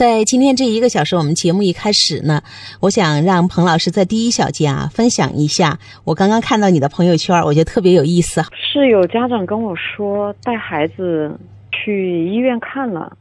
[0.00, 2.40] 在今天这一个小时，我们节目一开始呢，
[2.80, 5.78] 我想让彭老师在第一小节啊分享一下。
[6.06, 8.42] 我刚刚看到你的朋友圈，我觉得特别有意思。
[8.54, 11.38] 是有家长跟我说，带孩子
[11.70, 13.14] 去医院看了，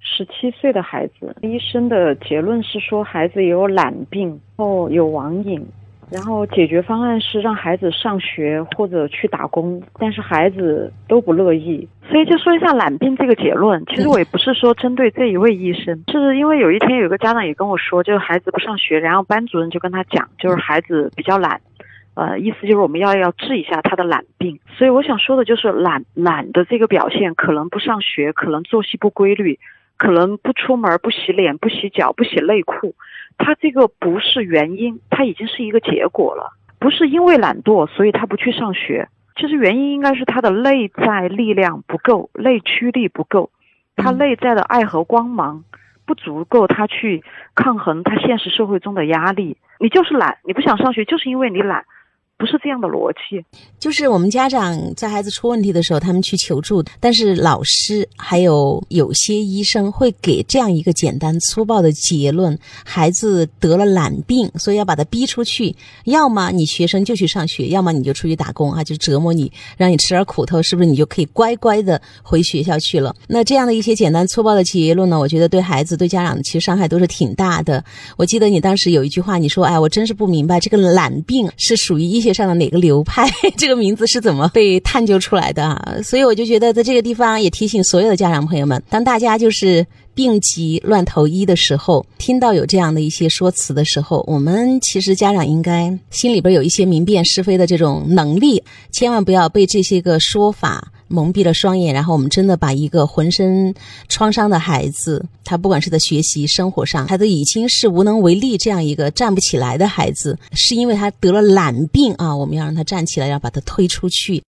[0.00, 5.64] 十七岁的孩子，医生的结论是说孩子有懒病，哦，有网瘾。
[6.10, 13.84] 然后解决方案是让孩子上学或者去打工，但是孩子都不乐意，所以就说一下懒病这个结论。
[13.86, 21.60] 其实我也不是说针对这一位医生，是因为有一天有个家长也跟我说，就是孩子不上学，然后班主任就跟他讲，就是孩子比较懒，
[22.14, 24.58] 呃，意思就是我们要要治一下他的懒病。
[24.76, 29.58] 所以我想说的就是懒懒的这个表现，可能不上学，可能作息不规律，
[29.98, 32.94] 可能不出门、不洗脸、不洗脚、不洗内裤。
[33.38, 36.52] 他这个不是原因，他已经是一个结果了。
[36.78, 39.08] 不是因为懒惰，所以他不去上学。
[39.36, 43.50] 其实原因应该是他的内在力量不够，内驱力不够，
[43.96, 45.64] 他内在的爱和光芒
[46.04, 47.22] 不足够，他去
[47.54, 49.56] 抗衡他现实社会中的压力。
[49.80, 51.84] 你就是懒，你不想上学，就是因为你懒。
[52.38, 53.44] 不是这样的逻辑，
[53.80, 65.74] 就是我们家长在孩子出问题的时候，他们去求助，但是老师还有有些医生会给这样一个简单粗暴的结论：孩子得了懒病，所以要把他逼出去。
[66.04, 73.12] 要么你学生就去上学，要么你就出去打工啊，就折磨你，让你吃点苦头，是不是你就可以乖乖的回学校去了？
[73.26, 77.84] 那这样的一些简单粗暴的结论呢，我觉得对孩子、对家长其实伤害都是挺大的。
[78.16, 83.28] 我记得你当时有一句话，你说：“哎，我真是不明白，这个懒病是属于医学。”上的哪个流派？
[83.58, 85.96] 这个名字是怎么被探究出来的啊？
[86.04, 89.84] 所以我就觉得，在这个地方也提醒所有的家长朋友们：当大家就是
[90.14, 98.62] 病急乱投医的时候，听到有这样的一些说辞的时候，我们其实家长应该心里边有一些明辨是非的这种能力，
[98.92, 100.92] 千万不要被这些个说法。
[101.08, 103.74] 蒙蔽了双眼，然后我们真的把一个浑身
[104.08, 112.36] 创伤的孩子，他不管是在学习、生活上，他都已经是无能为力这样一个站不起来的孩子，是因为他得了懒病啊！
[112.36, 114.36] 我们要让他站起来，要把他推出去。